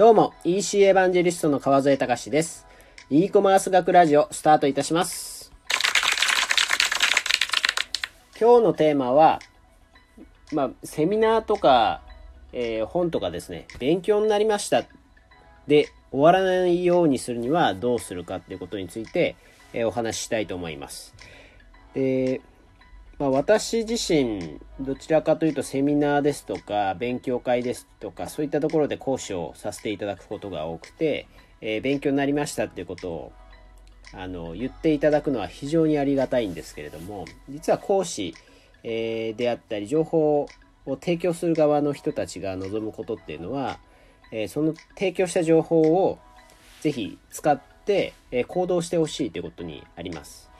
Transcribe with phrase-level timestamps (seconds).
[0.00, 2.66] どうも、EC エヴァンジェリストの川添隆です。
[3.10, 5.52] e コマース学ラジオスタートいたします。
[8.40, 9.40] 今日のテーマは、
[10.54, 12.00] まあ、セミナーとか、
[12.54, 14.84] えー、本とかですね、勉強になりました
[15.66, 19.36] で終わらないようにするにはどうするかっていうことについて、
[19.74, 21.14] えー、お話ししたいと思います。
[21.92, 22.40] で、
[23.20, 31.28] まあ、私自身どちらかというとセミナーですとか勉強会ですとかそういったところで講師をさせていただくことが多くて、
[31.60, 33.32] えー、勉強になりましたっていうことを
[34.14, 38.34] あの言っていただくのは非常にありがたいんですけれども実は講師、
[38.84, 40.48] えー、であったり情報
[40.86, 43.80] を提供する側の人たちが望むことっていうのは、
[44.32, 46.18] えー、その提供した情報を
[46.80, 50.50] ぜひ使って、え行動してほしいということにあります。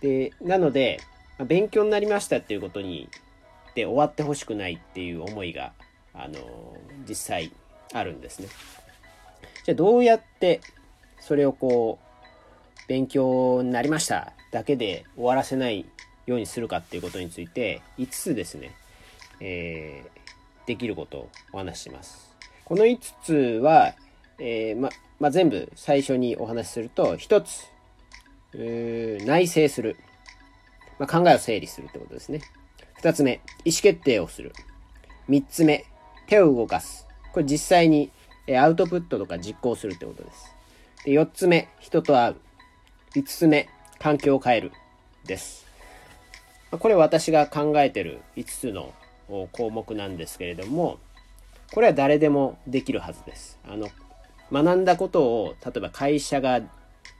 [0.00, 0.98] でなので
[1.44, 3.08] 勉強になりましたっていうことに
[3.74, 5.72] で終わってほしくないっていう思いが、
[6.14, 6.76] あの
[7.08, 7.52] 実際
[7.92, 8.48] あるんですね。
[9.64, 10.60] じゃあどうやって
[11.20, 15.86] それをこう勉強になりましただけで終わらせない
[16.26, 18.74] ようにするかっていうことについて5つですね、
[19.40, 22.34] えー、できることをお話しします。
[22.64, 23.94] この5つは、
[24.38, 24.90] えー、ま、
[25.20, 27.66] まあ、全部最初にお話しすると1つ
[29.24, 29.96] 内省する。
[31.02, 32.42] まあ、考えを整理するってことですね。
[32.94, 34.52] 二つ目、意思決定をする。
[35.26, 35.84] 三つ目、
[36.28, 37.08] 手を動かす。
[37.32, 38.12] これ実際に
[38.56, 40.54] アウトプットとか実行するってことです。
[41.04, 42.36] で、四つ目、人と会う。
[43.16, 44.72] 五つ目、環境を変える。
[45.26, 45.66] です。
[46.70, 48.94] これ私が考えてる5つの
[49.50, 51.00] 項目なんですけれども、
[51.72, 53.58] これは誰でもできるはずです。
[53.68, 53.88] あの、
[54.52, 56.60] 学んだことを、例えば会社が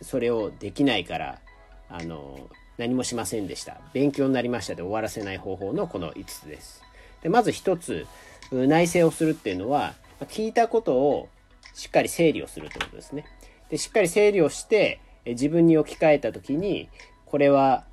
[0.02, 1.40] それをできないから、
[1.88, 2.48] あの、
[2.82, 3.76] 何もしませんでした。
[3.92, 6.82] 勉強になりましたで終わらせない方法のこの5つです。
[7.22, 8.08] でまず1つ、
[8.50, 11.28] 内省をするっていうのは、聞いたことを
[11.74, 13.24] しっかり整理をするってことですね。
[13.70, 16.88] でしっかり整理をして、自分に置き換えた時に、
[17.24, 17.84] これは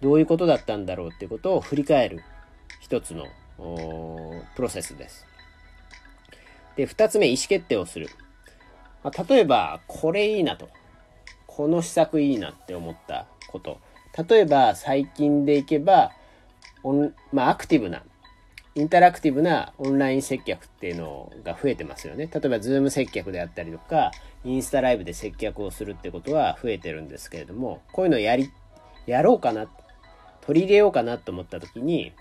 [0.00, 2.22] どういうことだったんだろうっていうことを振り返る
[2.80, 3.26] 一つの
[4.56, 5.26] プロセスです。
[6.76, 8.08] で、二つ目、意思決定をする。
[9.02, 10.70] まあ、例えば、これいいなと。
[11.46, 13.78] この施策いいなって思ったこと。
[14.16, 16.12] 例えば最近でいけば、
[16.84, 18.02] オンまあ、アクティブな、
[18.76, 22.28] インタラクティブなオンライン接客っていうのが増えてますよね。
[22.32, 24.12] 例えば、 Zoom 接客であったりとか、
[24.44, 28.50] インスタライブで接客をするってことは増えてるんですけれども、こういうのやり、
[29.06, 29.68] やろうかな、
[30.42, 32.12] 取り入れようかなと思った時に、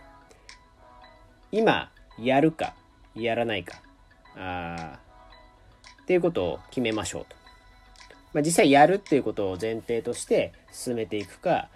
[1.52, 2.74] 今、やるか、
[3.16, 3.82] やらないか、
[4.36, 5.00] あ
[6.04, 7.43] っていうことを決めましょうと。
[8.34, 11.70] まあ、実際やるっていうことを前提として進めていくか、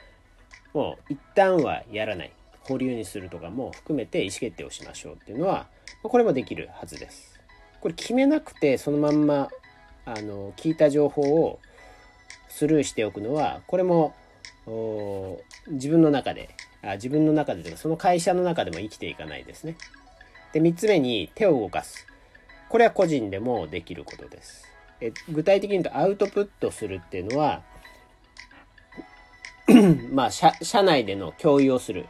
[0.73, 2.31] もう一旦はやらない。
[2.67, 5.67] 保留にするとかも含めて意思決定をしましょうっていうのは、
[6.03, 7.39] まこれもできるはずです。
[7.79, 9.49] これ決めなくてそのまんま、
[10.05, 11.59] あの、聞いた情報を
[12.49, 14.13] スルーしておくのは、これも
[15.69, 16.49] 自分の中で、
[16.83, 19.77] あ自分の中でというか、その会社の中でも生きていかないですね。
[20.51, 22.05] で、3つ目に手を動かす。
[22.67, 24.65] これは個人でもできることです。
[25.01, 27.61] え具体的に言うとアウトプットするっていうのは
[30.11, 32.07] まあ社、内での共有をする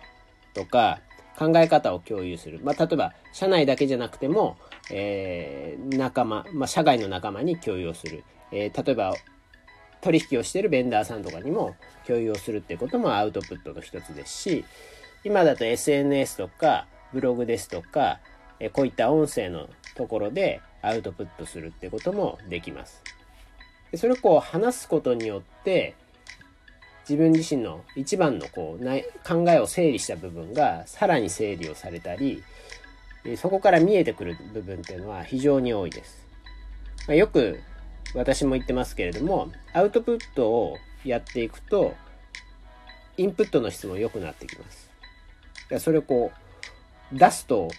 [0.53, 0.99] とか、
[1.37, 2.59] 考え方を共有する。
[2.63, 4.57] まあ、例えば、社内だけじゃなくても、
[4.91, 8.23] えー、仲間、まあ、社外の仲間に共有をする。
[8.51, 9.13] えー、例えば、
[10.01, 11.75] 取引をしてるベンダーさんとかにも
[12.05, 14.65] 共有をするってこともアウトプットの一つですし、
[15.23, 18.19] 今だと SNS とか、ブログですとか、
[18.59, 23.03] えこういった音声のところでアウトプットするってこともできます。
[23.91, 25.95] でそれをこう話すことによって
[27.09, 28.85] 自分自身の一番のこう
[29.27, 32.43] 考えを整理した部分がさらに整理をされたり
[33.37, 36.25] そこから見えてくる部分っていうのは非常に多いです。
[37.07, 37.59] まあ、よく
[38.13, 41.95] 私も言ってますけれどもアウトプットをやっていくと
[43.15, 44.91] インプットの質も良くなってきます。
[45.79, 46.31] それをこ
[47.13, 47.69] う出すと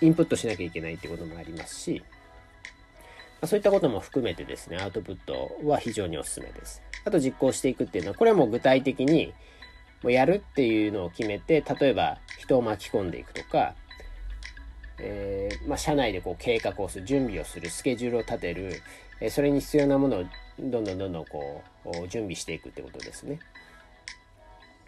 [0.00, 2.02] インプットしなきゃいけないってこともありますし
[3.40, 6.82] まそういったことも含めてですね、アウトプットは非常におすすめです。
[7.04, 9.32] あと実行していくっていうのは、これはもう具体的に、
[10.02, 13.74] もうやるっていうのを決めて、例えば人を巻き込んでいくとか、
[14.98, 18.82] えー、まあ、社内でこう計画をする、準備をする、スケジュールを立てる、
[19.20, 20.24] え、それに必要なものを
[20.58, 23.38] どんどんどんどんこう、準備していくってことですね。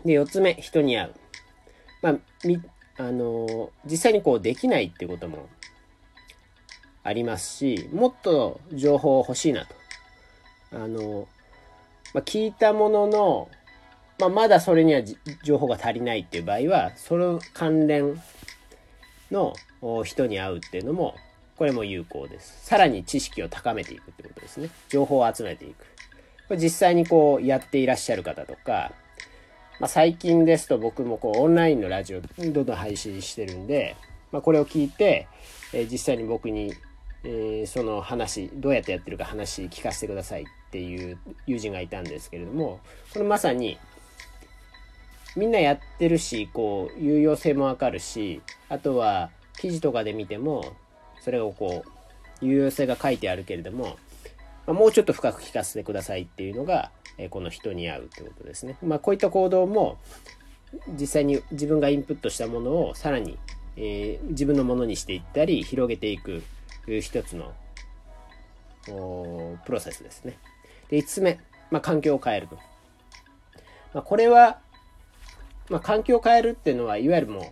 [0.04, 1.14] で、四つ目、人に会う。
[2.02, 2.14] まあ、
[2.98, 5.48] あの、実際にこうできないってことも
[7.02, 9.74] ありますし、もっと情報欲しいなと。
[10.72, 11.26] あの、
[12.14, 13.48] まあ、聞いたものの、
[14.18, 15.02] まあ、まだそれには
[15.42, 18.20] 情報が足りないっていう場合は、その関連
[19.30, 19.54] の
[20.04, 21.14] 人に会うっていうのも、
[21.56, 22.66] ここれも有効です。
[22.66, 24.68] さらに知識を高めていくってことですね。
[24.88, 25.84] 情報を集めていく。
[26.48, 28.90] これ実際にこうやっていらっしゃる方とか、
[29.80, 33.96] まあ、最近ですと僕もこうオンラインのラジオどんどん配信してるんで、
[34.30, 35.28] まあ、これを聞いて、
[35.72, 36.72] えー、実際に僕に、
[37.24, 42.80] えー、その話どうやってやってるか話聞かせてくださいっていう友人がいたんですけれども
[43.12, 43.78] これまさに
[45.36, 50.76] みんなやってるしこう有用性もわかるしあとは記事とかで見ても
[51.20, 53.96] それをこう有用性が書いてあるけれども、
[54.66, 58.76] まあ、もうちょっと深く聞かせてくださいっていうのが、えこの人に合うってことですね。
[58.82, 59.98] まあ、こういった行動も
[60.98, 63.38] 実際に自分がインプットしたものをさらに、
[63.76, 66.42] えー、自分のものにしていったり広げていく
[67.00, 67.52] 一つの
[69.64, 70.38] プロセスですね。
[70.88, 71.38] で5つ目、
[71.70, 72.56] まあ、環境を変えると。
[73.94, 74.60] まあ、これは
[75.72, 77.44] まあ、環境を変えるっていうのは、いわゆるもう、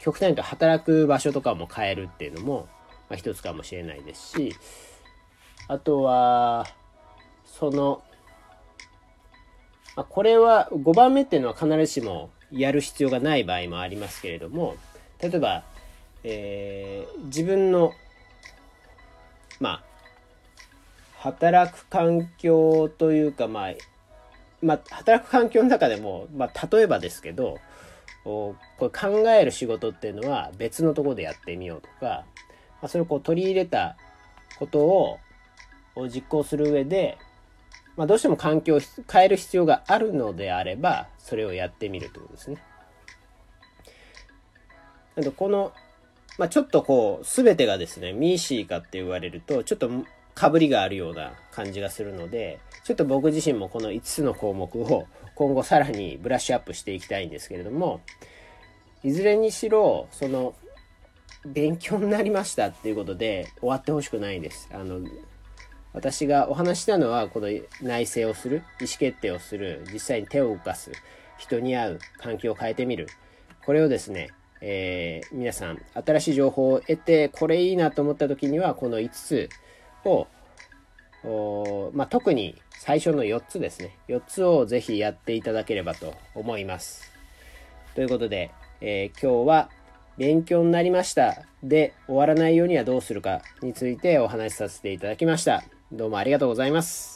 [0.00, 2.68] 極端に言うと働く場所とかも変えるっていうのも、
[3.08, 4.52] まあ、一つかもしれないですし、
[5.68, 6.66] あとは、
[7.44, 8.02] その、
[9.96, 14.76] まあ、これは5番目っていうのは必ずしもやる必要がない場合もありますけれども、
[15.20, 15.64] 例えば、
[16.22, 17.92] えー、自分の、
[19.58, 19.82] まあ、
[21.18, 23.72] 働く環境というか、まあ、
[24.60, 27.58] まあ、働く環境の中でも、まあ、例えばですけど、
[28.24, 32.24] これ考える仕事っていうのは別のところでやってみようとか、ま
[32.82, 33.96] あ、それをこう取り入れた
[34.58, 35.18] ことを
[36.08, 37.18] 実行する上で、
[37.96, 42.62] まあ、どうしても環境を変える必要があるのであれば、それをやってみるということですね。
[45.16, 45.72] なんでこの、
[46.38, 49.90] まあ、ちょっとこう、すべてがですね、ミーシーかって言われると、ちょっと
[50.34, 58.02] かぶりがあるような感じがするので、ちょっと僕自身もこの5つの項目を今後さらにブラッシュアップしていきたいんですけれども、
[59.02, 60.54] いずれにしろ、その、
[61.46, 64.68] 勉強になりましたっていうことで終わってほしくないです。
[64.72, 65.00] あの、
[65.96, 67.48] 私がお話したのは、この
[67.80, 70.92] 内政をする、意思決定をする、実際に手を動かす、
[71.38, 73.08] 人に会う、環境を変えてみる。
[73.64, 74.28] これをですね、
[74.60, 79.48] えー、皆さん、新しい情報を得て、これいいなと思った時には、この5つ
[80.04, 80.26] を、
[81.94, 83.96] まあ、特に最初の4つですね。
[84.08, 87.10] 4つをぜひやっていただければと思います。
[87.94, 88.50] ということで、
[88.82, 89.70] えー、今日は
[90.18, 95.75] 勉強になりましたで終わらないようにはどうするかについてお話しさせていただきました。
[95.92, 97.15] どうもありがとうございます。